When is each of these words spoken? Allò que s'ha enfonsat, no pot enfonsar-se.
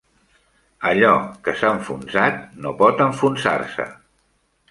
Allò 0.91 1.11
que 1.47 1.53
s'ha 1.59 1.73
enfonsat, 1.75 2.41
no 2.65 2.73
pot 2.81 3.05
enfonsar-se. 3.07 3.87